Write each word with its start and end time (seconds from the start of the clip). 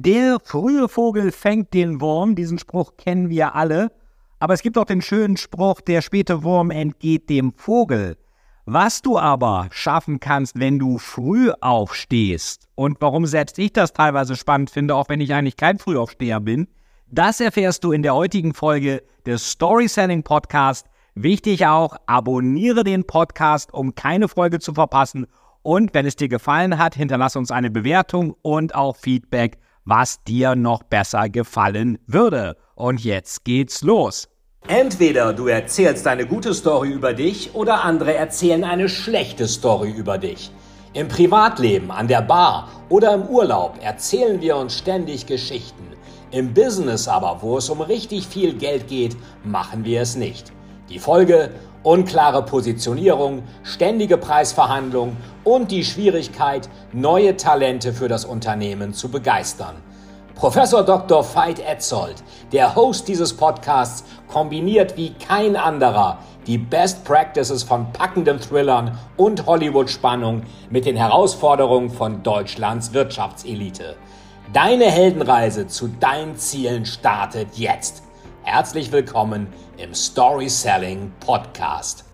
Der 0.00 0.38
frühe 0.38 0.88
Vogel 0.88 1.32
fängt 1.32 1.74
den 1.74 2.00
Wurm. 2.00 2.36
Diesen 2.36 2.60
Spruch 2.60 2.96
kennen 2.96 3.30
wir 3.30 3.56
alle. 3.56 3.90
Aber 4.38 4.54
es 4.54 4.62
gibt 4.62 4.78
auch 4.78 4.84
den 4.84 5.02
schönen 5.02 5.36
Spruch, 5.36 5.80
der 5.80 6.02
späte 6.02 6.44
Wurm 6.44 6.70
entgeht 6.70 7.28
dem 7.28 7.52
Vogel. 7.56 8.16
Was 8.64 9.02
du 9.02 9.18
aber 9.18 9.66
schaffen 9.72 10.20
kannst, 10.20 10.56
wenn 10.60 10.78
du 10.78 10.98
früh 10.98 11.50
aufstehst 11.60 12.68
und 12.76 12.98
warum 13.00 13.26
selbst 13.26 13.58
ich 13.58 13.72
das 13.72 13.92
teilweise 13.92 14.36
spannend 14.36 14.70
finde, 14.70 14.94
auch 14.94 15.08
wenn 15.08 15.20
ich 15.20 15.34
eigentlich 15.34 15.56
kein 15.56 15.80
Frühaufsteher 15.80 16.38
bin, 16.38 16.68
das 17.10 17.40
erfährst 17.40 17.82
du 17.82 17.90
in 17.90 18.04
der 18.04 18.14
heutigen 18.14 18.54
Folge 18.54 19.02
des 19.26 19.50
Story 19.50 19.88
Selling 19.88 20.22
Podcast. 20.22 20.86
Wichtig 21.16 21.66
auch, 21.66 21.96
abonniere 22.06 22.84
den 22.84 23.04
Podcast, 23.04 23.74
um 23.74 23.96
keine 23.96 24.28
Folge 24.28 24.60
zu 24.60 24.74
verpassen. 24.74 25.26
Und 25.62 25.92
wenn 25.92 26.06
es 26.06 26.14
dir 26.14 26.28
gefallen 26.28 26.78
hat, 26.78 26.94
hinterlass 26.94 27.34
uns 27.34 27.50
eine 27.50 27.72
Bewertung 27.72 28.36
und 28.42 28.76
auch 28.76 28.94
Feedback 28.94 29.58
was 29.88 30.22
dir 30.24 30.54
noch 30.54 30.82
besser 30.82 31.28
gefallen 31.28 31.98
würde. 32.06 32.56
Und 32.74 33.02
jetzt 33.02 33.44
geht's 33.44 33.82
los. 33.82 34.28
Entweder 34.66 35.32
du 35.32 35.46
erzählst 35.46 36.06
eine 36.06 36.26
gute 36.26 36.52
Story 36.52 36.90
über 36.90 37.14
dich 37.14 37.54
oder 37.54 37.84
andere 37.84 38.14
erzählen 38.14 38.64
eine 38.64 38.88
schlechte 38.88 39.48
Story 39.48 39.90
über 39.90 40.18
dich. 40.18 40.50
Im 40.92 41.08
Privatleben, 41.08 41.90
an 41.90 42.06
der 42.06 42.22
Bar 42.22 42.68
oder 42.90 43.14
im 43.14 43.22
Urlaub 43.22 43.78
erzählen 43.82 44.40
wir 44.42 44.56
uns 44.56 44.76
ständig 44.76 45.26
Geschichten. 45.26 45.84
Im 46.30 46.52
Business 46.52 47.08
aber, 47.08 47.38
wo 47.40 47.56
es 47.56 47.70
um 47.70 47.80
richtig 47.80 48.26
viel 48.26 48.52
Geld 48.52 48.88
geht, 48.88 49.16
machen 49.44 49.84
wir 49.86 50.02
es 50.02 50.16
nicht. 50.16 50.52
Die 50.90 50.98
Folge 50.98 51.50
unklare 51.82 52.42
Positionierung, 52.42 53.42
ständige 53.62 54.16
Preisverhandlungen 54.16 55.16
und 55.44 55.70
die 55.70 55.84
Schwierigkeit, 55.84 56.68
neue 56.92 57.36
Talente 57.36 57.92
für 57.92 58.08
das 58.08 58.24
Unternehmen 58.24 58.94
zu 58.94 59.08
begeistern. 59.10 59.76
Professor 60.34 60.84
Dr. 60.84 61.24
Veit 61.34 61.58
Etzold, 61.58 62.22
der 62.52 62.76
Host 62.76 63.08
dieses 63.08 63.36
Podcasts, 63.36 64.04
kombiniert 64.28 64.96
wie 64.96 65.10
kein 65.14 65.56
anderer 65.56 66.18
die 66.46 66.58
Best 66.58 67.04
Practices 67.04 67.62
von 67.62 67.92
packenden 67.92 68.40
Thrillern 68.40 68.96
und 69.16 69.46
Hollywood-Spannung 69.46 70.44
mit 70.70 70.86
den 70.86 70.96
Herausforderungen 70.96 71.90
von 71.90 72.22
Deutschlands 72.22 72.92
Wirtschaftselite. 72.92 73.96
Deine 74.52 74.84
Heldenreise 74.86 75.66
zu 75.66 75.88
deinen 75.88 76.36
Zielen 76.36 76.86
startet 76.86 77.48
jetzt. 77.56 78.02
Herzlich 78.50 78.90
willkommen 78.90 79.46
im 79.76 79.92
Story 79.92 80.48
Selling 80.48 81.12
Podcast. 81.20 82.06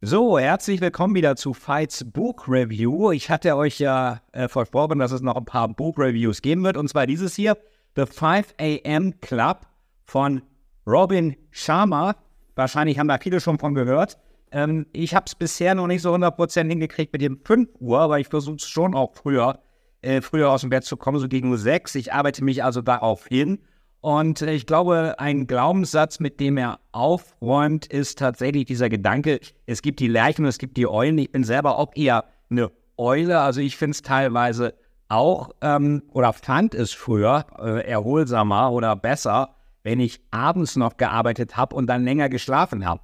So, 0.00 0.40
herzlich 0.40 0.80
willkommen 0.80 1.14
wieder 1.14 1.36
zu 1.36 1.54
Fights 1.54 2.04
Book 2.04 2.48
Review. 2.48 3.12
Ich 3.12 3.30
hatte 3.30 3.54
euch 3.54 3.78
ja 3.78 4.20
äh, 4.32 4.48
versprochen, 4.48 4.98
dass 4.98 5.12
es 5.12 5.20
noch 5.20 5.36
ein 5.36 5.44
paar 5.44 5.68
Book 5.68 6.00
Reviews 6.00 6.42
geben 6.42 6.64
wird. 6.64 6.76
Und 6.76 6.88
zwar 6.88 7.06
dieses 7.06 7.36
hier, 7.36 7.56
The 7.94 8.06
5 8.06 8.56
AM 8.60 9.20
Club 9.20 9.60
von 10.04 10.42
Robin 10.84 11.36
Sharma. 11.52 12.16
Wahrscheinlich 12.56 12.98
haben 12.98 13.06
da 13.06 13.18
viele 13.18 13.38
schon 13.38 13.60
von 13.60 13.76
gehört. 13.76 14.18
Ähm, 14.50 14.86
ich 14.92 15.14
habe 15.14 15.26
es 15.28 15.36
bisher 15.36 15.76
noch 15.76 15.86
nicht 15.86 16.02
so 16.02 16.12
100% 16.12 16.68
hingekriegt 16.68 17.12
mit 17.12 17.22
dem 17.22 17.38
5 17.44 17.68
Uhr, 17.78 18.00
aber 18.00 18.18
ich 18.18 18.26
versuche 18.26 18.56
es 18.56 18.66
schon 18.66 18.96
auch 18.96 19.14
früher 19.14 19.60
äh, 20.04 20.22
früher 20.22 20.50
aus 20.50 20.60
dem 20.60 20.70
Bett 20.70 20.84
zu 20.84 20.96
kommen, 20.96 21.18
so 21.18 21.28
gegen 21.28 21.56
sechs. 21.56 21.94
Ich 21.94 22.12
arbeite 22.12 22.44
mich 22.44 22.62
also 22.62 22.82
darauf 22.82 23.26
hin. 23.26 23.58
Und 24.00 24.42
äh, 24.42 24.52
ich 24.52 24.66
glaube, 24.66 25.14
ein 25.18 25.46
Glaubenssatz, 25.46 26.20
mit 26.20 26.38
dem 26.38 26.58
er 26.58 26.78
aufräumt, 26.92 27.86
ist 27.86 28.18
tatsächlich 28.18 28.66
dieser 28.66 28.88
Gedanke, 28.88 29.40
es 29.66 29.80
gibt 29.80 30.00
die 30.00 30.08
Lerchen 30.08 30.44
und 30.44 30.50
es 30.50 30.58
gibt 30.58 30.76
die 30.76 30.86
Eulen. 30.86 31.16
Ich 31.18 31.32
bin 31.32 31.42
selber 31.42 31.78
auch 31.78 31.92
eher 31.94 32.24
eine 32.50 32.70
Eule. 32.96 33.40
Also 33.40 33.60
ich 33.60 33.76
finde 33.76 33.92
es 33.92 34.02
teilweise 34.02 34.74
auch 35.08 35.50
ähm, 35.60 36.02
oder 36.12 36.32
fand 36.32 36.74
es 36.74 36.92
früher 36.92 37.46
äh, 37.58 37.88
erholsamer 37.88 38.72
oder 38.72 38.96
besser, 38.96 39.54
wenn 39.82 40.00
ich 40.00 40.20
abends 40.30 40.76
noch 40.76 40.96
gearbeitet 40.96 41.56
habe 41.56 41.74
und 41.76 41.86
dann 41.86 42.04
länger 42.04 42.28
geschlafen 42.28 42.86
habe. 42.86 43.00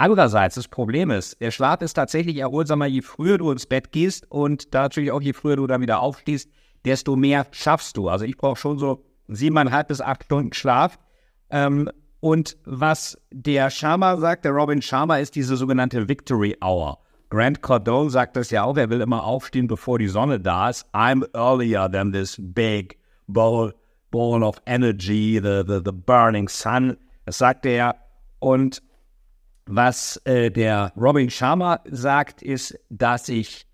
Andererseits, 0.00 0.54
das 0.54 0.68
Problem 0.68 1.10
ist, 1.10 1.40
der 1.40 1.50
Schlaf 1.50 1.82
ist 1.82 1.94
tatsächlich 1.94 2.36
erholsamer, 2.36 2.86
je 2.86 3.02
früher 3.02 3.36
du 3.36 3.50
ins 3.50 3.66
Bett 3.66 3.90
gehst 3.90 4.30
und 4.30 4.72
natürlich 4.72 5.10
auch 5.10 5.20
je 5.20 5.32
früher 5.32 5.56
du 5.56 5.66
dann 5.66 5.80
wieder 5.80 6.00
aufstehst, 6.00 6.48
desto 6.84 7.16
mehr 7.16 7.46
schaffst 7.50 7.96
du. 7.96 8.08
Also 8.08 8.24
ich 8.24 8.36
brauche 8.36 8.56
schon 8.56 8.78
so 8.78 9.04
siebeneinhalb 9.26 9.88
bis 9.88 10.00
acht 10.00 10.24
Stunden 10.24 10.52
Schlaf. 10.52 11.00
Ähm, 11.50 11.90
und 12.20 12.56
was 12.64 13.18
der 13.32 13.70
Sharma 13.70 14.16
sagt, 14.18 14.44
der 14.44 14.52
Robin 14.52 14.80
Sharma, 14.80 15.18
ist 15.18 15.34
diese 15.34 15.56
sogenannte 15.56 16.08
Victory 16.08 16.56
Hour. 16.62 16.98
Grant 17.28 17.60
Cardone 17.60 18.08
sagt 18.08 18.36
das 18.36 18.50
ja 18.50 18.62
auch, 18.62 18.76
er 18.76 18.90
will 18.90 19.00
immer 19.00 19.24
aufstehen, 19.24 19.66
bevor 19.66 19.98
die 19.98 20.06
Sonne 20.06 20.38
da 20.38 20.70
ist. 20.70 20.86
I'm 20.94 21.26
earlier 21.34 21.90
than 21.90 22.12
this 22.12 22.36
big 22.38 22.96
ball, 23.26 23.74
ball 24.12 24.44
of 24.44 24.62
energy, 24.66 25.40
the, 25.42 25.64
the, 25.66 25.80
the 25.84 25.92
burning 25.92 26.48
sun. 26.48 26.96
Das 27.26 27.38
sagt 27.38 27.66
er. 27.66 27.96
Und 28.38 28.80
was 29.68 30.20
äh, 30.24 30.50
der 30.50 30.92
Robin 30.96 31.30
Sharma 31.30 31.80
sagt, 31.90 32.42
ist, 32.42 32.78
dass 32.88 33.28
ich, 33.28 33.66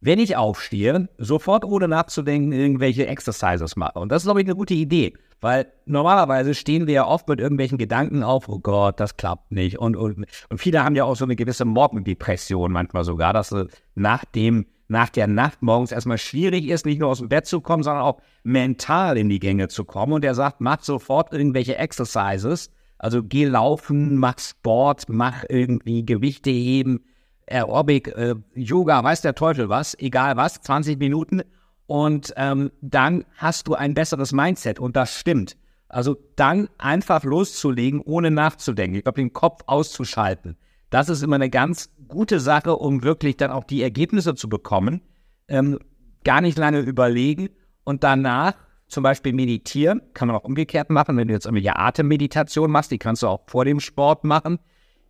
wenn 0.00 0.18
ich 0.18 0.36
aufstehe, 0.36 1.08
sofort 1.18 1.64
ohne 1.64 1.88
nachzudenken 1.88 2.52
irgendwelche 2.52 3.06
Exercises 3.06 3.74
mache. 3.74 3.98
Und 3.98 4.12
das 4.12 4.22
ist, 4.22 4.26
glaube 4.26 4.40
ich, 4.40 4.46
eine 4.46 4.56
gute 4.56 4.74
Idee. 4.74 5.14
Weil 5.40 5.72
normalerweise 5.86 6.54
stehen 6.54 6.86
wir 6.86 6.94
ja 6.94 7.06
oft 7.06 7.28
mit 7.28 7.40
irgendwelchen 7.40 7.78
Gedanken 7.78 8.24
auf, 8.24 8.48
oh 8.48 8.58
Gott, 8.58 8.98
das 8.98 9.16
klappt 9.16 9.52
nicht. 9.52 9.78
Und, 9.78 9.96
und, 9.96 10.26
und 10.48 10.58
viele 10.58 10.84
haben 10.84 10.96
ja 10.96 11.04
auch 11.04 11.14
so 11.14 11.24
eine 11.24 11.36
gewisse 11.36 11.64
Morgendepression 11.64 12.72
manchmal 12.72 13.04
sogar, 13.04 13.32
dass 13.32 13.52
es 13.52 13.68
nach 13.94 14.24
dem, 14.24 14.66
nach 14.88 15.10
der 15.10 15.28
Nacht 15.28 15.62
morgens 15.62 15.92
erstmal 15.92 16.18
schwierig 16.18 16.66
ist, 16.66 16.86
nicht 16.86 16.98
nur 16.98 17.10
aus 17.10 17.20
dem 17.20 17.28
Bett 17.28 17.46
zu 17.46 17.60
kommen, 17.60 17.84
sondern 17.84 18.02
auch 18.02 18.20
mental 18.42 19.16
in 19.16 19.28
die 19.28 19.38
Gänge 19.38 19.68
zu 19.68 19.84
kommen. 19.84 20.12
Und 20.12 20.24
er 20.24 20.34
sagt, 20.34 20.60
mach 20.60 20.82
sofort 20.82 21.32
irgendwelche 21.32 21.76
Exercises, 21.76 22.72
also 22.98 23.22
geh 23.22 23.44
laufen, 23.44 24.16
mach 24.16 24.38
Sport, 24.38 25.04
mach 25.08 25.44
irgendwie 25.48 26.04
Gewichte 26.04 26.50
heben, 26.50 27.04
Aerobic, 27.46 28.08
äh, 28.08 28.34
Yoga, 28.54 29.02
weiß 29.02 29.22
der 29.22 29.34
Teufel 29.34 29.68
was, 29.68 29.96
egal 29.98 30.36
was, 30.36 30.60
20 30.60 30.98
Minuten. 30.98 31.42
Und 31.86 32.34
ähm, 32.36 32.70
dann 32.82 33.24
hast 33.36 33.68
du 33.68 33.74
ein 33.74 33.94
besseres 33.94 34.32
Mindset 34.32 34.78
und 34.78 34.96
das 34.96 35.14
stimmt. 35.14 35.56
Also 35.88 36.16
dann 36.36 36.68
einfach 36.76 37.24
loszulegen, 37.24 38.02
ohne 38.02 38.30
nachzudenken. 38.30 38.96
Ich 38.96 39.04
glaube, 39.04 39.20
den 39.20 39.32
Kopf 39.32 39.62
auszuschalten. 39.66 40.58
Das 40.90 41.08
ist 41.08 41.22
immer 41.22 41.36
eine 41.36 41.48
ganz 41.50 41.90
gute 42.08 42.40
Sache, 42.40 42.76
um 42.76 43.02
wirklich 43.02 43.38
dann 43.38 43.50
auch 43.50 43.64
die 43.64 43.82
Ergebnisse 43.82 44.34
zu 44.34 44.50
bekommen. 44.50 45.00
Ähm, 45.48 45.78
gar 46.24 46.42
nicht 46.42 46.58
lange 46.58 46.80
überlegen 46.80 47.48
und 47.84 48.04
danach 48.04 48.54
zum 48.88 49.02
Beispiel 49.02 49.32
meditieren, 49.32 50.00
kann 50.14 50.28
man 50.28 50.36
auch 50.36 50.44
umgekehrt 50.44 50.90
machen, 50.90 51.16
wenn 51.16 51.28
du 51.28 51.34
jetzt 51.34 51.46
irgendwelche 51.46 51.76
Atemmeditation 51.76 52.70
machst, 52.70 52.90
die 52.90 52.98
kannst 52.98 53.22
du 53.22 53.28
auch 53.28 53.42
vor 53.46 53.64
dem 53.64 53.80
Sport 53.80 54.24
machen. 54.24 54.58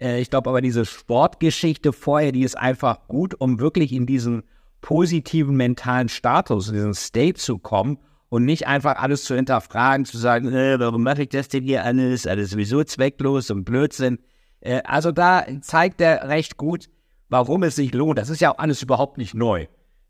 Äh, 0.01 0.21
ich 0.21 0.31
glaube 0.31 0.51
aber, 0.51 0.61
diese 0.61 0.85
Sportgeschichte 0.85 1.93
vorher, 1.93 2.33
die 2.33 2.43
ist 2.43 2.59
einfach 2.59 3.07
gut, 3.09 3.35
um 3.35 3.61
wirklich 3.61 3.93
in 3.93 4.07
diesen 4.07 4.43
positiven 4.81 5.57
mentalen 5.57 6.09
Status, 6.09 6.69
in 6.69 6.75
diesen 6.75 6.95
State 6.95 7.35
zu 7.35 7.59
kommen 7.59 7.99
und 8.29 8.45
nicht 8.45 8.67
einfach 8.67 8.97
alles 8.97 9.25
zu 9.25 9.35
hinterfragen, 9.35 10.05
zu 10.05 10.19
sagen, 10.19 10.53
äh, 10.53 10.79
warum 10.79 11.03
mache 11.03 11.23
ich 11.23 11.29
das 11.31 11.49
denn 11.49 11.65
hier 11.65 11.85
alles, 11.85 12.27
alles 12.27 12.51
sowieso 12.51 12.85
zwecklos 12.85 13.51
und 13.51 13.65
Blödsinn. 13.65 14.19
Äh, 14.61 14.83
also 14.85 15.13
da 15.13 15.47
zeigt 15.63 16.01
er 16.01 16.29
recht 16.29 16.57
gut, 16.57 16.89
warum 17.29 17.63
es 17.63 17.77
sich 17.77 17.93
lohnt. 17.95 18.19
Das 18.19 18.31
ist 18.31 18.41
ja 18.41 18.53
auch 18.53 18.59
alles 18.59 18.83
überhaupt 18.83 19.19
nicht 19.19 19.35
neu. 19.35 19.67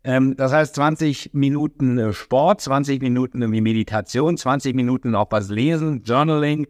Ähm, 0.09 0.35
das 0.35 0.51
heißt 0.51 0.73
20 0.73 1.35
Minuten 1.35 1.99
äh, 1.99 2.13
Sport, 2.13 2.61
20 2.61 2.99
Minuten 2.99 3.47
Meditation, 3.47 4.37
20 4.37 4.75
Minuten 4.75 5.13
auch 5.13 5.27
was 5.29 5.49
lesen, 5.49 6.01
Journaling, 6.01 6.65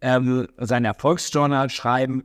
ähm, 0.00 0.46
sein 0.56 0.84
Erfolgsjournal 0.84 1.68
schreiben. 1.68 2.22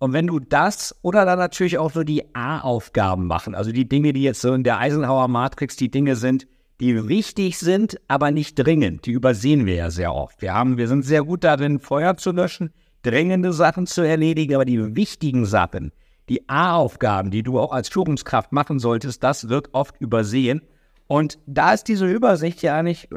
Und 0.00 0.12
wenn 0.12 0.26
du 0.26 0.40
das 0.40 0.96
oder 1.02 1.24
dann 1.24 1.38
natürlich 1.38 1.78
auch 1.78 1.92
so 1.92 2.02
die 2.02 2.34
A-Aufgaben 2.34 3.28
machen, 3.28 3.54
also 3.54 3.70
die 3.70 3.88
Dinge, 3.88 4.12
die 4.12 4.24
jetzt 4.24 4.40
so 4.40 4.52
in 4.52 4.64
der 4.64 4.80
Eisenhower 4.80 5.28
Matrix 5.28 5.76
die 5.76 5.92
Dinge 5.92 6.16
sind, 6.16 6.48
die 6.80 7.08
wichtig 7.08 7.58
sind, 7.58 8.00
aber 8.08 8.32
nicht 8.32 8.56
dringend. 8.56 9.06
Die 9.06 9.12
übersehen 9.12 9.64
wir 9.64 9.76
ja 9.76 9.90
sehr 9.90 10.12
oft. 10.12 10.42
Wir 10.42 10.54
haben, 10.54 10.76
wir 10.76 10.88
sind 10.88 11.04
sehr 11.04 11.22
gut 11.22 11.44
darin, 11.44 11.78
Feuer 11.78 12.16
zu 12.16 12.32
löschen, 12.32 12.72
dringende 13.02 13.52
Sachen 13.52 13.86
zu 13.86 14.00
erledigen, 14.00 14.56
aber 14.56 14.64
die 14.64 14.96
wichtigen 14.96 15.46
Sachen, 15.46 15.92
die 16.30 16.48
A-Aufgaben, 16.48 17.30
die 17.30 17.42
du 17.42 17.58
auch 17.58 17.72
als 17.72 17.88
Führungskraft 17.88 18.52
machen 18.52 18.78
solltest, 18.78 19.22
das 19.22 19.48
wird 19.48 19.74
oft 19.74 20.00
übersehen. 20.00 20.62
Und 21.08 21.40
da 21.46 21.72
ist 21.72 21.88
diese 21.88 22.06
Übersicht 22.06 22.62
ja 22.62 22.76
eigentlich 22.76 23.08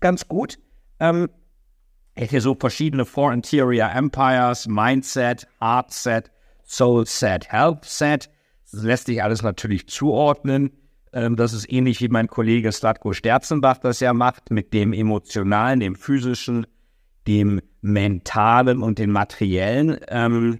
ganz 0.00 0.26
gut. 0.26 0.58
Ähm, 0.98 1.30
hier 2.16 2.40
so 2.40 2.56
verschiedene 2.58 3.04
Four 3.04 3.32
Interior 3.32 3.90
Empires, 3.90 4.66
Mindset, 4.66 5.46
Heart 5.60 5.92
Set, 5.92 6.30
Soul 6.64 7.06
Set, 7.06 7.52
Health 7.52 7.84
Set. 7.84 8.30
Das 8.72 8.82
lässt 8.82 9.06
sich 9.06 9.22
alles 9.22 9.42
natürlich 9.42 9.88
zuordnen. 9.88 10.72
Ähm, 11.12 11.36
das 11.36 11.52
ist 11.52 11.70
ähnlich 11.70 12.00
wie 12.00 12.08
mein 12.08 12.26
Kollege 12.26 12.72
Slatko 12.72 13.12
Sterzenbach 13.12 13.78
das 13.78 14.00
ja 14.00 14.12
macht, 14.12 14.50
mit 14.50 14.72
dem 14.72 14.92
emotionalen, 14.92 15.78
dem 15.78 15.94
physischen, 15.94 16.66
dem 17.28 17.60
mentalen 17.80 18.82
und 18.82 18.98
dem 18.98 19.12
materiellen. 19.12 19.98
Ähm, 20.08 20.58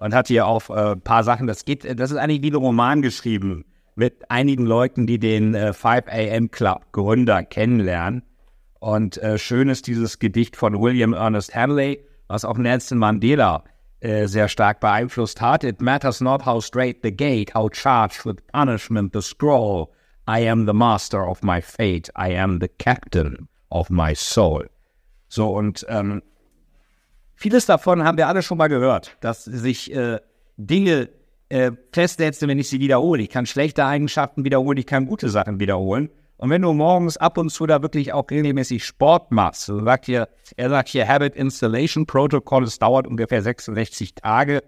und 0.00 0.14
hat 0.14 0.28
hier 0.28 0.46
auch 0.46 0.68
ein 0.70 0.92
äh, 0.92 0.96
paar 0.96 1.24
Sachen, 1.24 1.46
das 1.46 1.64
geht, 1.64 1.84
das 1.98 2.10
ist 2.10 2.16
eigentlich 2.16 2.42
wie 2.42 2.50
ein 2.50 2.56
Roman 2.56 3.02
geschrieben. 3.02 3.64
mit 4.00 4.30
einigen 4.30 4.64
Leuten, 4.64 5.06
die 5.06 5.18
den 5.18 5.54
äh, 5.54 5.72
5 5.72 6.06
AM 6.08 6.50
Club 6.50 6.86
Gründer 6.92 7.42
kennenlernen. 7.44 8.22
Und 8.78 9.18
äh, 9.18 9.38
schön 9.38 9.68
ist 9.68 9.86
dieses 9.86 10.18
Gedicht 10.18 10.56
von 10.56 10.80
William 10.80 11.12
Ernest 11.12 11.54
Henley, 11.54 12.00
was 12.28 12.46
auch 12.46 12.56
Nelson 12.56 12.96
Mandela 12.96 13.62
äh, 14.00 14.26
sehr 14.26 14.48
stark 14.48 14.80
beeinflusst 14.80 15.40
hat. 15.42 15.64
It 15.64 15.82
matters 15.82 16.22
not 16.22 16.46
how 16.46 16.64
straight 16.64 17.00
the 17.02 17.14
gate, 17.14 17.54
how 17.54 17.68
charged 17.70 18.24
with 18.24 18.36
punishment 18.52 19.12
the 19.12 19.20
scroll. 19.20 19.90
I 20.26 20.48
am 20.48 20.66
the 20.66 20.72
master 20.72 21.28
of 21.28 21.42
my 21.42 21.60
fate. 21.60 22.10
I 22.16 22.34
am 22.34 22.58
the 22.58 22.68
captain 22.68 23.48
of 23.68 23.90
my 23.90 24.14
soul. 24.14 24.64
So, 25.28 25.50
und 25.50 25.84
ähm, 25.88 26.22
vieles 27.40 27.66
davon 27.66 28.04
haben 28.04 28.18
wir 28.18 28.28
alle 28.28 28.42
schon 28.42 28.58
mal 28.58 28.68
gehört, 28.68 29.16
dass 29.20 29.44
sich 29.44 29.92
äh, 29.94 30.20
Dinge 30.56 31.08
äh, 31.48 31.72
festsetze, 31.92 32.46
wenn 32.46 32.58
ich 32.58 32.68
sie 32.68 32.80
wiederhole. 32.80 33.22
Ich 33.22 33.30
kann 33.30 33.46
schlechte 33.46 33.84
Eigenschaften 33.84 34.44
wiederholen, 34.44 34.78
ich 34.78 34.86
kann 34.86 35.06
gute 35.06 35.30
Sachen 35.30 35.58
wiederholen. 35.58 36.10
Und 36.36 36.50
wenn 36.50 36.62
du 36.62 36.72
morgens 36.72 37.16
ab 37.16 37.38
und 37.38 37.50
zu 37.50 37.66
da 37.66 37.82
wirklich 37.82 38.12
auch 38.12 38.30
regelmäßig 38.30 38.84
Sport 38.84 39.30
machst, 39.32 39.62
so 39.62 39.82
sagt 39.82 40.06
hier, 40.06 40.28
er 40.56 40.70
sagt 40.70 40.88
hier 40.90 41.06
Habit 41.08 41.34
Installation 41.34 42.06
Protocol, 42.06 42.64
es 42.64 42.78
dauert 42.78 43.06
ungefähr 43.06 43.42
66 43.42 44.14
Tage, 44.14 44.62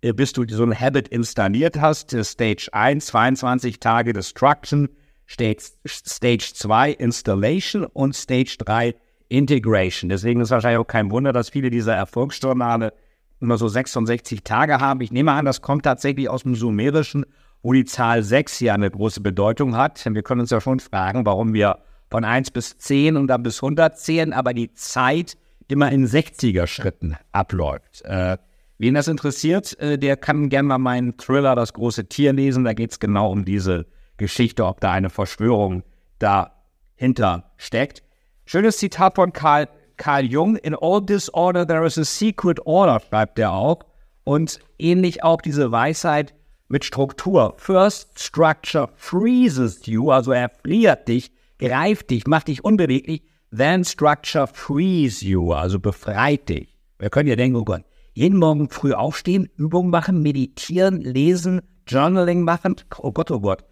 äh, 0.00 0.12
bis 0.12 0.32
du 0.32 0.44
so 0.48 0.62
ein 0.62 0.78
Habit 0.78 1.08
installiert 1.08 1.80
hast. 1.80 2.16
Stage 2.24 2.68
1, 2.72 3.06
22 3.06 3.80
Tage 3.80 4.12
Destruction, 4.12 4.88
Stage, 5.28 5.62
Stage 5.86 6.52
2 6.54 6.92
Installation 6.92 7.84
und 7.84 8.14
Stage 8.14 8.56
3 8.58 8.94
Integration. 9.32 10.10
Deswegen 10.10 10.40
ist 10.40 10.50
wahrscheinlich 10.50 10.78
auch 10.78 10.86
kein 10.86 11.10
Wunder, 11.10 11.32
dass 11.32 11.48
viele 11.48 11.70
dieser 11.70 11.94
Erfolgsjournale 11.94 12.92
immer 13.40 13.56
so 13.56 13.66
66 13.66 14.44
Tage 14.44 14.78
haben. 14.78 15.00
Ich 15.00 15.10
nehme 15.10 15.32
an, 15.32 15.46
das 15.46 15.62
kommt 15.62 15.84
tatsächlich 15.84 16.28
aus 16.28 16.42
dem 16.42 16.54
Sumerischen, 16.54 17.24
wo 17.62 17.72
die 17.72 17.86
Zahl 17.86 18.22
6 18.22 18.60
ja 18.60 18.74
eine 18.74 18.90
große 18.90 19.22
Bedeutung 19.22 19.76
hat. 19.76 20.04
Wir 20.04 20.22
können 20.22 20.42
uns 20.42 20.50
ja 20.50 20.60
schon 20.60 20.80
fragen, 20.80 21.24
warum 21.24 21.54
wir 21.54 21.78
von 22.10 22.24
1 22.24 22.50
bis 22.50 22.76
10 22.76 23.16
und 23.16 23.28
dann 23.28 23.42
bis 23.42 23.62
100 23.62 23.98
zählen, 23.98 24.34
aber 24.34 24.52
die 24.52 24.74
Zeit 24.74 25.38
immer 25.66 25.90
in 25.90 26.06
60er 26.06 26.66
Schritten 26.66 27.16
abläuft. 27.32 28.02
Äh, 28.04 28.36
wen 28.76 28.92
das 28.92 29.08
interessiert, 29.08 29.78
äh, 29.80 29.96
der 29.96 30.18
kann 30.18 30.50
gerne 30.50 30.68
mal 30.68 30.78
meinen 30.78 31.16
Thriller 31.16 31.54
Das 31.54 31.72
große 31.72 32.06
Tier 32.06 32.34
lesen. 32.34 32.64
Da 32.64 32.74
geht 32.74 32.90
es 32.90 33.00
genau 33.00 33.32
um 33.32 33.46
diese 33.46 33.86
Geschichte, 34.18 34.66
ob 34.66 34.80
da 34.80 34.92
eine 34.92 35.08
Verschwörung 35.08 35.84
dahinter 36.18 37.50
steckt. 37.56 38.02
Schönes 38.44 38.78
Zitat 38.78 39.14
von 39.14 39.32
Karl 39.32 39.68
Carl 39.96 40.24
Jung, 40.24 40.56
in 40.56 40.74
all 40.74 41.00
disorder 41.00 41.64
there 41.64 41.86
is 41.86 41.96
a 41.96 42.04
secret 42.04 42.58
order, 42.66 43.00
schreibt 43.00 43.38
er 43.38 43.52
auch. 43.52 43.84
Und 44.24 44.58
ähnlich 44.78 45.22
auch 45.22 45.40
diese 45.40 45.70
Weisheit 45.70 46.34
mit 46.68 46.84
Struktur. 46.84 47.54
First 47.56 48.18
structure 48.18 48.88
freezes 48.96 49.86
you, 49.86 50.10
also 50.10 50.32
er 50.32 50.48
friert 50.48 51.06
dich, 51.08 51.30
greift 51.58 52.10
dich, 52.10 52.26
macht 52.26 52.48
dich 52.48 52.64
unbeweglich. 52.64 53.22
Then 53.56 53.84
structure 53.84 54.46
frees 54.46 55.20
you, 55.20 55.52
also 55.52 55.78
befreit 55.78 56.48
dich. 56.48 56.76
Wir 56.98 57.10
können 57.10 57.28
ja 57.28 57.36
denken, 57.36 57.56
oh 57.56 57.64
Gott, 57.64 57.82
jeden 58.14 58.38
Morgen 58.38 58.70
früh 58.70 58.94
aufstehen, 58.94 59.50
Übungen 59.56 59.90
machen, 59.90 60.22
meditieren, 60.22 61.00
lesen, 61.00 61.60
Journaling 61.86 62.42
machen. 62.42 62.76
Oh 62.98 63.12
Gott, 63.12 63.30
oh 63.30 63.40
Gott. 63.40 63.64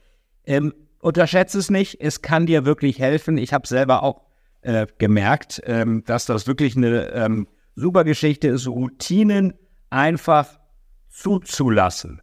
Ähm, 0.45 0.75
unterschätze 1.01 1.59
es 1.59 1.71
nicht, 1.71 2.01
es 2.01 2.23
kann 2.23 2.47
dir 2.47 2.65
wirklich 2.65 2.99
helfen. 2.99 3.39
Ich 3.39 3.53
habe 3.53 3.67
selber 3.67 4.03
auch 4.03 4.30
äh, 4.63 4.87
gemerkt, 4.99 5.63
ähm, 5.65 6.05
dass 6.05 6.27
das 6.27 6.47
wirklich 6.47 6.77
eine 6.77 7.13
ähm, 7.13 7.47
super 7.75 8.05
Geschichte 8.05 8.49
ist, 8.49 8.67
Routinen 8.67 9.55
einfach 9.91 10.47
zuzulassen. 11.09 12.21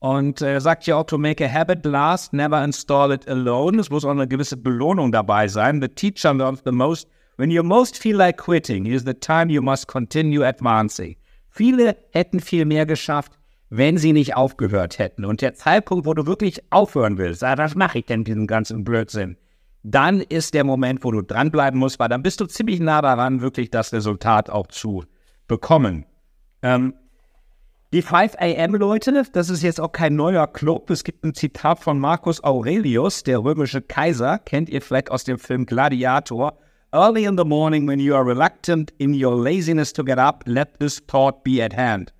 Und 0.00 0.42
äh, 0.42 0.60
sagt 0.60 0.86
ja 0.86 0.96
auch, 0.96 1.04
to 1.04 1.18
make 1.18 1.44
a 1.44 1.52
habit 1.52 1.84
last, 1.84 2.32
never 2.32 2.62
install 2.62 3.12
it 3.12 3.28
alone. 3.28 3.80
Es 3.80 3.90
muss 3.90 4.04
auch 4.04 4.10
eine 4.10 4.28
gewisse 4.28 4.56
Belohnung 4.56 5.10
dabei 5.10 5.48
sein. 5.48 5.82
The 5.82 5.88
teacher 5.88 6.32
learns 6.32 6.62
the 6.64 6.70
most. 6.70 7.08
When 7.36 7.50
you 7.50 7.62
most 7.62 7.98
feel 7.98 8.16
like 8.16 8.36
quitting, 8.36 8.86
is 8.86 9.04
the 9.04 9.14
time 9.14 9.52
you 9.52 9.60
must 9.60 9.88
continue 9.88 10.44
advancing. 10.46 11.16
Viele 11.50 11.96
hätten 12.12 12.40
viel 12.40 12.64
mehr 12.64 12.86
geschafft, 12.86 13.38
wenn 13.70 13.98
sie 13.98 14.12
nicht 14.12 14.36
aufgehört 14.36 14.98
hätten. 14.98 15.24
Und 15.24 15.40
der 15.40 15.54
Zeitpunkt, 15.54 16.06
wo 16.06 16.14
du 16.14 16.26
wirklich 16.26 16.62
aufhören 16.70 17.18
willst, 17.18 17.42
ah, 17.42 17.58
was 17.58 17.74
mache 17.74 17.98
ich 17.98 18.06
denn 18.06 18.24
diesen 18.24 18.46
ganzen 18.46 18.84
Blödsinn? 18.84 19.36
Dann 19.82 20.20
ist 20.20 20.54
der 20.54 20.64
Moment, 20.64 21.04
wo 21.04 21.10
du 21.10 21.22
dranbleiben 21.22 21.78
musst, 21.78 21.98
weil 21.98 22.08
dann 22.08 22.22
bist 22.22 22.40
du 22.40 22.46
ziemlich 22.46 22.80
nah 22.80 23.00
daran, 23.00 23.40
wirklich 23.40 23.70
das 23.70 23.92
Resultat 23.92 24.50
auch 24.50 24.66
zu 24.66 25.04
bekommen. 25.46 26.04
Ähm, 26.62 26.94
die 27.92 28.02
5 28.02 28.34
AM-Leute, 28.38 29.22
das 29.32 29.48
ist 29.48 29.62
jetzt 29.62 29.80
auch 29.80 29.92
kein 29.92 30.14
neuer 30.14 30.46
Club. 30.46 30.90
Es 30.90 31.04
gibt 31.04 31.24
ein 31.24 31.32
Zitat 31.32 31.78
von 31.78 31.98
Marcus 31.98 32.44
Aurelius, 32.44 33.22
der 33.22 33.42
römische 33.42 33.80
Kaiser, 33.80 34.38
kennt 34.38 34.68
ihr 34.68 34.82
vielleicht 34.82 35.10
aus 35.10 35.24
dem 35.24 35.38
Film 35.38 35.64
Gladiator. 35.64 36.58
Early 36.92 37.24
in 37.24 37.38
the 37.38 37.44
morning, 37.44 37.88
when 37.88 37.98
you 37.98 38.14
are 38.14 38.26
reluctant 38.26 38.92
in 38.98 39.14
your 39.14 39.42
laziness 39.42 39.92
to 39.92 40.04
get 40.04 40.18
up, 40.18 40.42
let 40.46 40.78
this 40.78 41.00
thought 41.06 41.42
be 41.44 41.62
at 41.62 41.74
hand. 41.74 42.12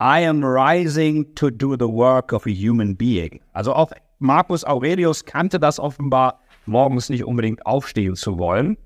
I 0.00 0.26
am 0.26 0.42
rising 0.42 1.34
to 1.34 1.50
do 1.50 1.76
the 1.76 1.88
work 1.88 2.32
of 2.32 2.46
a 2.46 2.50
human 2.50 2.96
being. 2.96 3.40
Also 3.52 3.74
auch 3.74 3.92
Marcus 4.18 4.64
Aurelius 4.64 5.24
kannte 5.26 5.60
das 5.60 5.78
offenbar 5.78 6.40
morgens 6.66 7.08
nicht 7.08 7.24
unbedingt 7.24 7.66
aufstehen 7.66 8.16
zu 8.16 8.38
wollen. 8.38 8.76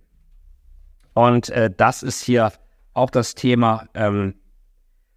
Und 1.14 1.50
äh, 1.50 1.70
das 1.74 2.02
ist 2.02 2.22
hier 2.22 2.52
auch 2.92 3.10
das 3.10 3.34
Thema. 3.34 3.86
Ähm, 3.94 4.34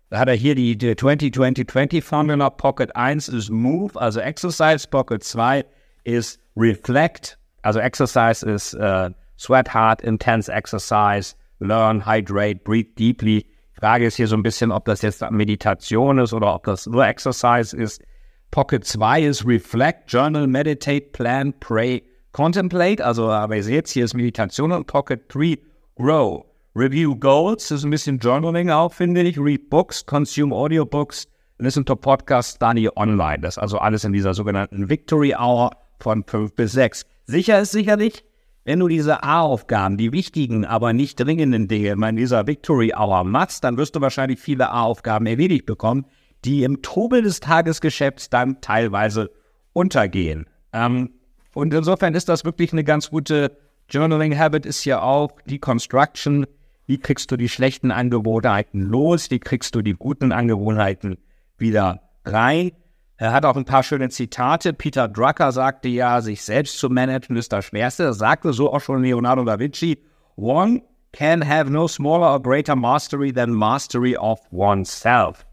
da 0.09 0.19
hat 0.19 0.30
er 0.30 0.36
hier 0.36 0.56
die, 0.56 0.77
die 0.77 0.95
20-20-20 0.95 2.01
Formula. 2.01 2.50
Pocket 2.50 2.95
1 2.95 3.30
ist 3.30 3.50
Move, 3.50 4.00
also 4.00 4.19
Exercise. 4.19 4.88
Pocket 4.88 5.24
2 5.24 5.65
ist 6.04 6.39
Reflect. 6.56 7.38
Also 7.62 7.80
Exercise 7.80 8.50
ist 8.50 8.74
äh, 8.74 9.09
Sweat 9.38 9.74
Hard, 9.74 10.01
Intense 10.01 10.51
Exercise, 10.51 11.36
Learn, 11.59 12.06
Hydrate, 12.06 12.59
Breathe 12.63 12.92
Deeply. 12.98 13.45
Frage 13.74 14.06
ist 14.07 14.15
hier 14.15 14.27
so 14.27 14.36
ein 14.36 14.44
bisschen, 14.44 14.71
ob 14.71 14.86
das 14.86 15.01
jetzt 15.01 15.21
Meditation 15.30 16.18
ist 16.18 16.33
oder 16.33 16.56
ob 16.56 16.63
das 16.63 16.88
nur 16.88 17.06
Exercise 17.06 17.75
ist. 17.75 18.01
Pocket 18.50 18.83
2 18.86 19.24
ist 19.24 19.45
Reflect, 19.45 20.12
Journal, 20.12 20.48
Meditate, 20.48 21.07
Plan, 21.12 21.54
Pray, 21.59 22.01
Contemplate, 22.38 23.04
also 23.04 23.31
aber 23.31 23.56
ihr 23.56 23.63
seht, 23.63 23.88
hier 23.88 24.06
ist 24.06 24.13
Meditation 24.13 24.72
und 24.72 24.86
Pocket 24.86 25.19
3 25.30 25.57
Grow. 25.95 26.45
Review 26.75 27.16
Goals, 27.16 27.69
das 27.69 27.80
ist 27.80 27.84
ein 27.84 27.89
bisschen 27.89 28.19
Journaling 28.19 28.69
auch, 28.69 28.94
finde 28.94 29.24
ich. 29.24 29.39
Read 29.39 29.72
Books, 29.72 30.06
Consume 30.06 30.54
Audiobooks, 30.54 31.28
Listen 31.57 31.84
to 31.84 31.95
Podcasts, 31.95 32.54
Study 32.54 32.92
Online. 32.95 33.39
Das 33.39 33.56
ist 33.56 33.57
also 33.57 33.80
alles 33.80 34.04
in 34.04 34.13
dieser 34.13 34.36
sogenannten 34.36 34.88
Victory 34.88 35.34
Hour 35.34 35.72
von 36.00 36.24
5 36.24 36.54
bis 36.54 36.74
6. 36.74 37.07
Sicher 37.25 37.60
ist 37.60 37.72
sicherlich, 37.72 38.24
wenn 38.66 38.81
du 38.81 38.88
diese 38.88 39.24
A-Aufgaben, 39.24 39.98
die 39.98 40.12
wichtigen, 40.12 40.64
aber 40.64 40.94
nicht 40.94 41.19
dringenden 41.19 41.68
Dinge 41.68 41.94
in 41.94 42.16
dieser 42.18 42.45
Victory 42.45 42.94
Hour 42.95 43.23
machst, 43.23 43.64
dann 43.64 43.78
wirst 43.78 43.95
du 43.95 44.02
wahrscheinlich 44.02 44.40
viele 44.40 44.69
A-Aufgaben 44.69 45.26
erledigt 45.26 45.66
bekommen, 45.66 46.06
die 46.45 46.61
im 46.61 46.83
Trubel 46.83 47.23
des 47.23 47.40
Tagesgeschäfts 47.40 48.30
dann 48.30 48.61
teilweise 48.61 49.31
untergehen. 49.73 50.45
Ähm, 50.71 51.17
und 51.57 51.73
insofern 51.73 52.14
ist 52.14 52.30
das 52.30 52.45
wirklich 52.45 52.71
eine 52.71 52.83
ganz 52.83 53.09
gute 53.09 53.57
Journaling 53.90 54.37
Habit 54.37 54.68
ist 54.68 54.85
ja 54.85 55.02
auch 55.02 55.31
die 55.47 55.57
Construction. 55.57 56.45
Wie 56.85 56.99
kriegst 56.99 57.31
du 57.31 57.35
die 57.35 57.49
schlechten 57.49 57.90
Angewohnheiten 57.90 58.81
los? 58.81 59.31
Wie 59.31 59.40
kriegst 59.40 59.73
du 59.73 59.81
die 59.81 59.95
guten 59.95 60.31
Angewohnheiten 60.31 61.18
wieder 61.57 62.02
rein? 62.26 62.73
Er 63.16 63.33
hat 63.33 63.44
auch 63.44 63.57
ein 63.57 63.66
paar 63.66 63.81
schöne 63.81 64.09
Zitate. 64.09 64.71
Peter 64.71 65.07
Drucker 65.07 65.52
sagte 65.52 65.87
ja, 65.87 66.21
sich 66.21 66.44
selbst 66.44 66.78
zu 66.78 66.90
managen 66.90 67.35
ist 67.35 67.52
das 67.52 67.66
Schwerste. 67.66 68.04
Das 68.04 68.19
sagte 68.19 68.54
so 68.54 68.71
auch 68.71 68.81
schon 68.81 69.02
Leonardo 69.02 69.44
da 69.44 69.57
Vinci. 69.57 70.04
One 70.35 70.83
can 71.11 71.44
have 71.44 71.71
no 71.71 71.87
smaller 71.87 72.33
or 72.33 72.40
greater 72.40 72.76
mastery 72.76 73.33
than 73.33 73.52
mastery 73.52 74.16
of 74.16 74.40
oneself. 74.52 75.44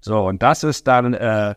So, 0.00 0.26
und 0.26 0.42
das 0.42 0.64
ist 0.64 0.88
dann 0.88 1.14
äh, 1.14 1.54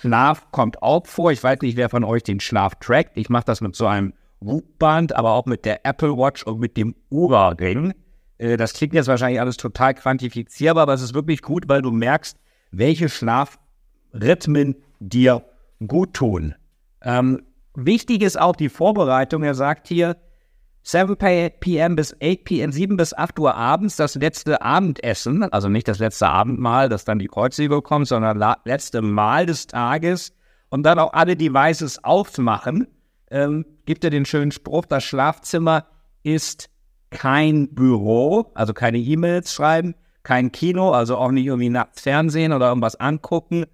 Schlaf 0.00 0.50
kommt 0.52 0.82
auch 0.82 1.06
vor. 1.06 1.32
Ich 1.32 1.42
weiß 1.42 1.60
nicht, 1.62 1.76
wer 1.76 1.88
von 1.88 2.04
euch 2.04 2.22
den 2.22 2.38
Schlaf 2.40 2.76
trackt. 2.76 3.16
Ich 3.16 3.28
mache 3.28 3.44
das 3.46 3.60
mit 3.60 3.74
so 3.74 3.86
einem 3.86 4.14
Whoop-Band, 4.40 5.16
aber 5.16 5.32
auch 5.32 5.46
mit 5.46 5.64
der 5.64 5.84
Apple 5.84 6.16
Watch 6.16 6.44
und 6.44 6.60
mit 6.60 6.76
dem 6.76 6.94
Ura-Ring. 7.10 7.94
Äh, 8.38 8.56
das 8.56 8.74
klingt 8.74 8.94
jetzt 8.94 9.08
wahrscheinlich 9.08 9.40
alles 9.40 9.56
total 9.56 9.94
quantifizierbar, 9.94 10.84
aber 10.84 10.94
es 10.94 11.02
ist 11.02 11.14
wirklich 11.14 11.42
gut, 11.42 11.68
weil 11.68 11.82
du 11.82 11.90
merkst, 11.90 12.38
welche 12.70 13.08
Schlafrhythmen 13.08 14.76
dir 15.00 15.44
gut 15.84 16.14
tun. 16.14 16.54
Ähm, 17.02 17.42
wichtig 17.74 18.22
ist 18.22 18.40
auch 18.40 18.54
die 18.54 18.68
Vorbereitung. 18.68 19.42
Er 19.42 19.54
sagt 19.54 19.88
hier, 19.88 20.16
7 20.90 21.16
p.m. 21.60 21.96
bis 21.96 22.14
8 22.14 22.44
p.m., 22.44 22.72
7 22.72 22.96
bis 22.96 23.12
8 23.12 23.38
Uhr 23.38 23.54
abends 23.54 23.96
das 23.96 24.14
letzte 24.14 24.62
Abendessen, 24.62 25.42
also 25.52 25.68
nicht 25.68 25.86
das 25.86 25.98
letzte 25.98 26.28
Abendmahl, 26.28 26.88
das 26.88 27.04
dann 27.04 27.18
die 27.18 27.26
Kreuzigung 27.26 27.82
kommt, 27.82 28.08
sondern 28.08 28.42
letzte 28.64 29.02
Mahl 29.02 29.44
des 29.44 29.66
Tages 29.66 30.32
und 30.70 30.84
dann 30.84 30.98
auch 30.98 31.12
alle 31.12 31.36
Devices 31.36 32.02
aufmachen, 32.02 32.86
ähm, 33.30 33.66
gibt 33.84 34.02
er 34.02 34.08
den 34.08 34.24
schönen 34.24 34.50
Spruch, 34.50 34.86
das 34.86 35.04
Schlafzimmer 35.04 35.84
ist 36.22 36.70
kein 37.10 37.74
Büro, 37.74 38.50
also 38.54 38.72
keine 38.72 38.96
E-Mails 38.96 39.52
schreiben, 39.52 39.94
kein 40.22 40.52
Kino, 40.52 40.92
also 40.92 41.18
auch 41.18 41.32
nicht 41.32 41.44
irgendwie 41.44 41.68
nachts 41.68 42.00
Fernsehen 42.00 42.54
oder 42.54 42.68
irgendwas 42.68 42.96
angucken 42.96 43.66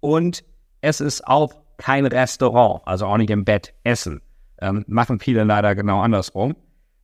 und 0.00 0.44
es 0.82 1.00
ist 1.00 1.26
auch 1.26 1.54
kein 1.78 2.04
Restaurant, 2.04 2.82
also 2.84 3.06
auch 3.06 3.16
nicht 3.16 3.30
im 3.30 3.46
Bett 3.46 3.72
essen. 3.82 4.20
Ähm, 4.60 4.84
machen 4.86 5.20
viele 5.20 5.44
leider 5.44 5.74
genau 5.74 6.00
andersrum. 6.00 6.54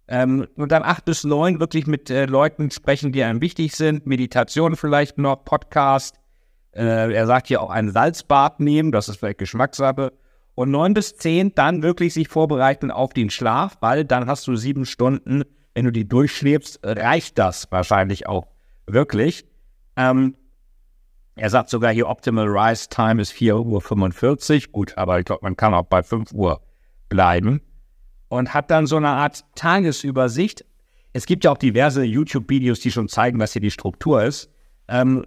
Ähm, 0.09 0.47
und 0.57 0.71
dann 0.71 0.83
acht 0.83 1.05
bis 1.05 1.25
neun 1.25 1.59
wirklich 1.59 1.87
mit 1.87 2.11
äh, 2.11 2.27
Leuten 2.27 2.71
sprechen, 2.71 3.13
die 3.13 3.25
einem 3.25 3.41
wichtig 3.41 3.75
sind. 3.75 4.07
Meditation 4.07 4.77
vielleicht 4.77 5.19
noch, 5.19 5.45
Podcast. 5.45 6.17
Äh, 6.73 7.13
er 7.13 7.27
sagt 7.27 7.49
hier 7.49 7.61
auch 7.61 7.71
ein 7.71 7.91
Salzbad 7.91 8.61
nehmen, 8.61 8.93
das 8.93 9.09
ist 9.09 9.19
vielleicht 9.19 9.39
Geschmackssache. 9.39 10.13
Und 10.55 10.71
neun 10.71 10.95
bis 10.95 11.17
zehn 11.17 11.55
dann 11.55 11.83
wirklich 11.83 12.15
sich 12.15 12.29
vorbereiten 12.29 12.91
auf 12.91 13.13
den 13.13 13.31
Schlaf, 13.31 13.77
weil 13.81 14.05
dann 14.05 14.27
hast 14.27 14.47
du 14.47 14.57
sieben 14.57 14.87
Stunden, 14.87 15.43
wenn 15.75 15.85
du 15.85 15.93
die 15.93 16.09
durchschläfst, 16.09 16.81
reicht 16.83 17.39
das 17.39 17.71
wahrscheinlich 17.71 18.27
auch 18.27 18.47
wirklich. 18.87 19.45
Ähm, 19.97 20.37
er 21.35 21.51
sagt 21.51 21.69
sogar 21.69 21.93
hier, 21.93 22.09
Optimal 22.09 22.47
Rise 22.47 22.89
Time 22.89 23.21
ist 23.21 23.33
4.45 23.33 24.69
Uhr. 24.69 24.73
Gut, 24.73 24.97
aber 24.97 25.19
ich 25.19 25.27
glaube, 25.27 25.41
man 25.43 25.57
kann 25.57 25.75
auch 25.75 25.85
bei 25.85 26.03
5 26.03 26.33
Uhr 26.33 26.63
bleiben. 27.09 27.61
Und 28.29 28.55
hat 28.55 28.71
dann 28.71 28.87
so 28.87 28.97
eine 28.97 29.09
Art 29.09 29.45
Tagesübersicht. 29.55 30.65
Es 31.13 31.27
gibt 31.27 31.45
ja 31.45 31.53
auch 31.53 31.59
diverse 31.59 32.03
YouTube-Videos, 32.03 32.81
die 32.81 32.91
schon 32.91 33.09
zeigen, 33.09 33.39
was 33.39 33.53
hier 33.53 33.63
die 33.63 33.71
Struktur 33.71 34.25
ist. 34.25 34.51
Ähm, 34.89 35.25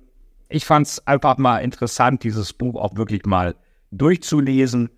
ich 0.50 0.66
fand 0.66 0.88
es 0.88 1.08
einfach 1.08 1.38
mal 1.38 1.60
interessant, 1.60 2.24
dieses 2.24 2.54
Buch 2.54 2.76
auch 2.76 2.96
wirklich 2.96 3.26
mal 3.26 3.56
durchzulesen. 3.92 4.90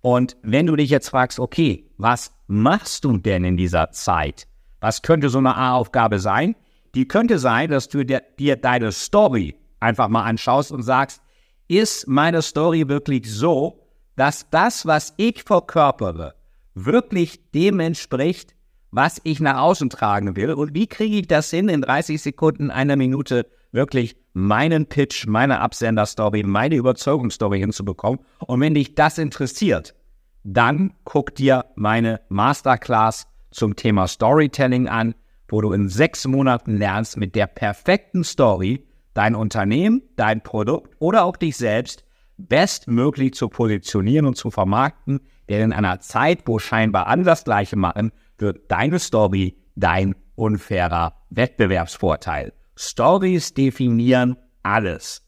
Und 0.00 0.36
wenn 0.42 0.66
du 0.66 0.76
dich 0.76 0.90
jetzt 0.90 1.10
fragst, 1.10 1.38
okay, 1.38 1.84
was 1.98 2.32
machst 2.46 3.04
du 3.04 3.18
denn 3.18 3.44
in 3.44 3.56
dieser 3.56 3.90
Zeit? 3.90 4.46
Was 4.80 5.02
könnte 5.02 5.28
so 5.28 5.38
eine 5.38 5.56
A-Aufgabe 5.56 6.18
sein? 6.18 6.56
Die 6.94 7.06
könnte 7.06 7.38
sein, 7.38 7.70
dass 7.70 7.88
du 7.88 8.04
dir, 8.04 8.22
dir 8.38 8.56
deine 8.56 8.92
Story 8.92 9.56
einfach 9.78 10.08
mal 10.08 10.24
anschaust 10.24 10.72
und 10.72 10.82
sagst, 10.82 11.20
ist 11.68 12.08
meine 12.08 12.42
Story 12.42 12.88
wirklich 12.88 13.30
so, 13.30 13.80
dass 14.16 14.48
das, 14.50 14.86
was 14.86 15.14
ich 15.16 15.42
verkörpere, 15.42 16.34
wirklich 16.74 17.50
dem 17.52 17.80
entspricht, 17.80 18.54
was 18.90 19.20
ich 19.24 19.40
nach 19.40 19.58
außen 19.58 19.90
tragen 19.90 20.36
will? 20.36 20.52
Und 20.52 20.74
wie 20.74 20.86
kriege 20.86 21.18
ich 21.18 21.28
das 21.28 21.50
hin, 21.50 21.68
in 21.68 21.82
30 21.82 22.20
Sekunden, 22.20 22.70
einer 22.70 22.96
Minute 22.96 23.46
wirklich 23.72 24.16
meinen 24.32 24.86
Pitch, 24.86 25.26
meine 25.26 25.60
Absender-Story, 25.60 26.42
meine 26.42 26.74
Überzeugungsstory 26.74 27.60
hinzubekommen? 27.60 28.20
Und 28.38 28.60
wenn 28.60 28.74
dich 28.74 28.94
das 28.94 29.18
interessiert, 29.18 29.94
dann 30.42 30.94
guck 31.04 31.34
dir 31.34 31.66
meine 31.76 32.20
Masterclass 32.28 33.26
zum 33.50 33.76
Thema 33.76 34.08
Storytelling 34.08 34.88
an, 34.88 35.14
wo 35.48 35.60
du 35.60 35.72
in 35.72 35.88
sechs 35.88 36.26
Monaten 36.26 36.76
lernst, 36.76 37.16
mit 37.16 37.34
der 37.34 37.46
perfekten 37.46 38.24
Story 38.24 38.86
dein 39.14 39.34
Unternehmen, 39.34 40.02
dein 40.16 40.42
Produkt 40.42 40.94
oder 41.00 41.24
auch 41.24 41.36
dich 41.36 41.56
selbst 41.56 42.04
bestmöglich 42.48 43.34
zu 43.34 43.48
positionieren 43.48 44.26
und 44.26 44.36
zu 44.36 44.50
vermarkten, 44.50 45.20
denn 45.48 45.62
in 45.62 45.72
einer 45.72 46.00
Zeit, 46.00 46.42
wo 46.46 46.58
scheinbar 46.58 47.14
das 47.18 47.44
Gleiche 47.44 47.76
machen, 47.76 48.12
wird 48.38 48.70
deine 48.70 48.98
Story 48.98 49.56
dein 49.76 50.14
unfairer 50.34 51.14
Wettbewerbsvorteil. 51.30 52.52
Stories 52.76 53.52
definieren 53.54 54.36
alles. 54.62 55.22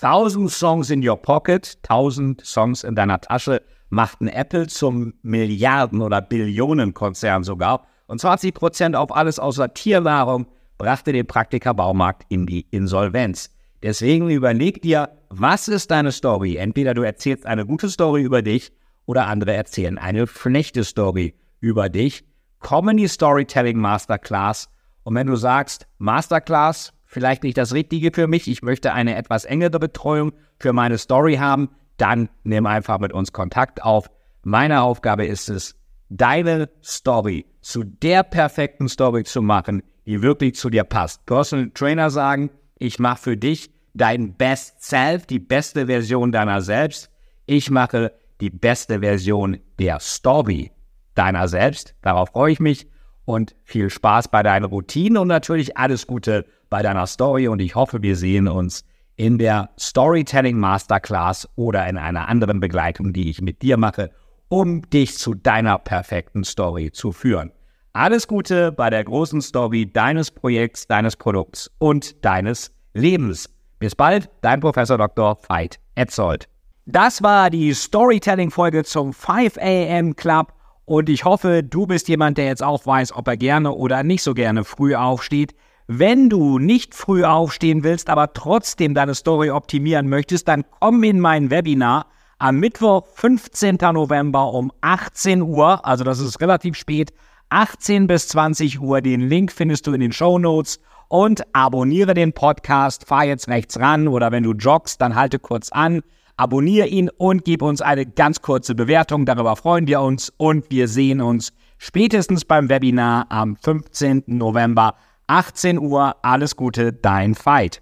1000 0.00 0.50
Songs 0.50 0.90
in 0.90 1.06
your 1.06 1.20
pocket, 1.20 1.78
1000 1.82 2.44
Songs 2.44 2.84
in 2.84 2.94
deiner 2.94 3.20
Tasche 3.20 3.62
macht 3.90 4.20
ein 4.20 4.28
Apple 4.28 4.68
zum 4.68 5.14
Milliarden- 5.22 6.02
oder 6.02 6.20
Billionenkonzern 6.20 7.42
sogar 7.42 7.86
und 8.06 8.20
20 8.20 8.54
Prozent 8.54 8.96
auf 8.96 9.14
alles 9.14 9.38
außer 9.38 9.74
Tiernahrung 9.74 10.46
brachte 10.76 11.12
den 11.12 11.26
Praktiker 11.26 11.74
Baumarkt 11.74 12.24
in 12.28 12.46
die 12.46 12.66
Insolvenz. 12.70 13.50
Deswegen 13.82 14.28
überleg 14.28 14.82
dir, 14.82 15.10
was 15.28 15.68
ist 15.68 15.90
deine 15.90 16.12
Story? 16.12 16.56
Entweder 16.56 16.94
du 16.94 17.02
erzählst 17.02 17.46
eine 17.46 17.64
gute 17.64 17.88
Story 17.88 18.22
über 18.22 18.42
dich 18.42 18.72
oder 19.06 19.26
andere 19.26 19.54
erzählen 19.54 19.98
eine 19.98 20.26
schlechte 20.26 20.84
Story 20.84 21.34
über 21.60 21.88
dich. 21.88 22.24
Komm 22.58 22.88
in 22.88 22.96
die 22.96 23.08
Storytelling 23.08 23.78
Masterclass 23.78 24.68
und 25.04 25.14
wenn 25.14 25.28
du 25.28 25.36
sagst, 25.36 25.86
Masterclass, 25.98 26.92
vielleicht 27.06 27.44
nicht 27.44 27.56
das 27.56 27.72
Richtige 27.72 28.10
für 28.12 28.26
mich, 28.26 28.48
ich 28.48 28.62
möchte 28.62 28.92
eine 28.92 29.16
etwas 29.16 29.44
engere 29.44 29.78
Betreuung 29.78 30.32
für 30.58 30.72
meine 30.72 30.98
Story 30.98 31.36
haben, 31.36 31.70
dann 31.98 32.28
nimm 32.42 32.66
einfach 32.66 32.98
mit 32.98 33.12
uns 33.12 33.32
Kontakt 33.32 33.82
auf. 33.82 34.10
Meine 34.42 34.82
Aufgabe 34.82 35.24
ist 35.24 35.48
es, 35.48 35.76
deine 36.08 36.68
Story 36.82 37.46
zu 37.60 37.84
der 37.84 38.22
perfekten 38.22 38.88
Story 38.88 39.24
zu 39.24 39.40
machen, 39.40 39.82
die 40.04 40.20
wirklich 40.20 40.56
zu 40.56 40.68
dir 40.68 40.84
passt. 40.84 41.24
Personal 41.26 41.70
Trainer 41.70 42.10
sagen, 42.10 42.50
ich 42.78 42.98
mache 42.98 43.22
für 43.22 43.36
dich 43.36 43.70
dein 43.94 44.34
Best 44.34 44.82
Self, 44.82 45.26
die 45.26 45.38
beste 45.38 45.86
Version 45.86 46.32
deiner 46.32 46.60
selbst. 46.60 47.10
Ich 47.46 47.70
mache 47.70 48.12
die 48.40 48.50
beste 48.50 49.00
Version 49.00 49.58
der 49.78 50.00
Story 50.00 50.70
deiner 51.14 51.48
selbst. 51.48 51.94
Darauf 52.02 52.30
freue 52.30 52.52
ich 52.52 52.60
mich 52.60 52.86
und 53.24 53.56
viel 53.64 53.90
Spaß 53.90 54.28
bei 54.28 54.42
deiner 54.42 54.68
Routine 54.68 55.20
und 55.20 55.28
natürlich 55.28 55.76
alles 55.76 56.06
Gute 56.06 56.46
bei 56.70 56.82
deiner 56.82 57.06
Story 57.06 57.48
und 57.48 57.60
ich 57.60 57.74
hoffe, 57.74 58.02
wir 58.02 58.16
sehen 58.16 58.46
uns 58.46 58.84
in 59.16 59.38
der 59.38 59.70
Storytelling 59.78 60.58
Masterclass 60.58 61.48
oder 61.56 61.88
in 61.88 61.96
einer 61.96 62.28
anderen 62.28 62.60
Begleitung, 62.60 63.12
die 63.12 63.28
ich 63.30 63.42
mit 63.42 63.62
dir 63.62 63.76
mache, 63.76 64.10
um 64.48 64.88
dich 64.90 65.18
zu 65.18 65.34
deiner 65.34 65.78
perfekten 65.78 66.44
Story 66.44 66.92
zu 66.92 67.10
führen. 67.10 67.50
Alles 67.94 68.28
Gute 68.28 68.70
bei 68.70 68.90
der 68.90 69.02
großen 69.02 69.40
Story 69.40 69.90
deines 69.90 70.30
Projekts, 70.30 70.86
deines 70.86 71.16
Produkts 71.16 71.70
und 71.78 72.24
deines 72.24 72.70
Lebens. 72.92 73.48
Bis 73.78 73.94
bald, 73.94 74.28
dein 74.42 74.60
Professor 74.60 74.98
Dr. 74.98 75.38
Veit 75.48 75.78
Etzold. 75.94 76.48
Das 76.84 77.22
war 77.22 77.50
die 77.50 77.72
Storytelling-Folge 77.72 78.84
zum 78.84 79.12
5 79.12 79.58
AM 79.58 80.16
Club 80.16 80.52
und 80.84 81.08
ich 81.08 81.24
hoffe, 81.24 81.62
du 81.62 81.86
bist 81.86 82.08
jemand, 82.08 82.38
der 82.38 82.46
jetzt 82.46 82.62
auch 82.62 82.86
weiß, 82.86 83.14
ob 83.14 83.26
er 83.26 83.36
gerne 83.36 83.72
oder 83.72 84.02
nicht 84.02 84.22
so 84.22 84.34
gerne 84.34 84.64
früh 84.64 84.94
aufsteht. 84.94 85.54
Wenn 85.86 86.28
du 86.28 86.58
nicht 86.58 86.94
früh 86.94 87.24
aufstehen 87.24 87.84
willst, 87.84 88.10
aber 88.10 88.32
trotzdem 88.32 88.94
deine 88.94 89.14
Story 89.14 89.50
optimieren 89.50 90.08
möchtest, 90.08 90.46
dann 90.46 90.64
komm 90.80 91.02
in 91.02 91.20
mein 91.20 91.50
Webinar 91.50 92.06
am 92.38 92.60
Mittwoch, 92.60 93.06
15. 93.14 93.78
November 93.92 94.52
um 94.52 94.70
18 94.82 95.42
Uhr, 95.42 95.84
also 95.84 96.04
das 96.04 96.20
ist 96.20 96.40
relativ 96.40 96.76
spät, 96.76 97.12
18 97.50 98.06
bis 98.06 98.28
20 98.28 98.80
Uhr. 98.80 99.00
Den 99.00 99.28
Link 99.28 99.52
findest 99.52 99.86
du 99.86 99.92
in 99.92 100.00
den 100.00 100.12
Show 100.12 100.38
Notes. 100.38 100.80
Und 101.08 101.42
abonniere 101.54 102.12
den 102.12 102.34
Podcast, 102.34 103.06
fahr 103.06 103.24
jetzt 103.24 103.48
rechts 103.48 103.80
ran 103.80 104.08
oder 104.08 104.30
wenn 104.30 104.42
du 104.42 104.52
joggst, 104.52 105.00
dann 105.00 105.14
halte 105.14 105.38
kurz 105.38 105.72
an, 105.72 106.02
abonniere 106.36 106.86
ihn 106.86 107.08
und 107.16 107.46
gib 107.46 107.62
uns 107.62 107.80
eine 107.80 108.04
ganz 108.04 108.42
kurze 108.42 108.74
Bewertung. 108.74 109.24
Darüber 109.24 109.56
freuen 109.56 109.86
wir 109.86 110.02
uns 110.02 110.30
und 110.36 110.70
wir 110.70 110.86
sehen 110.86 111.22
uns 111.22 111.54
spätestens 111.78 112.44
beim 112.44 112.68
Webinar 112.68 113.24
am 113.30 113.56
15. 113.56 114.24
November, 114.26 114.96
18 115.28 115.78
Uhr. 115.78 116.16
Alles 116.22 116.56
Gute, 116.56 116.92
dein 116.92 117.34
Fight. 117.34 117.80